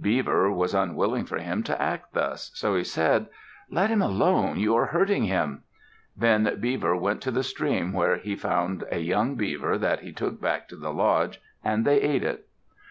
Beaver 0.00 0.50
was 0.50 0.72
unwilling 0.72 1.26
for 1.26 1.36
him 1.36 1.62
to 1.64 1.78
act 1.82 2.14
thus, 2.14 2.50
so 2.54 2.74
he 2.76 2.82
said, 2.82 3.26
"Let 3.70 3.90
him 3.90 4.00
alone! 4.00 4.58
You 4.58 4.74
are 4.74 4.86
hurting 4.86 5.24
him!" 5.24 5.64
Then 6.16 6.50
Beaver 6.60 6.96
went 6.96 7.20
to 7.24 7.30
the 7.30 7.42
stream 7.42 7.92
where 7.92 8.16
he 8.16 8.36
found 8.36 8.84
a 8.90 9.00
young 9.00 9.34
beaver 9.34 9.76
that 9.76 10.00
he 10.00 10.12
took 10.12 10.40
back 10.40 10.66
to 10.68 10.76
the 10.76 10.94
lodge, 10.94 11.42
and 11.62 11.84
they 11.84 12.00
ate 12.00 12.24
it. 12.24 12.48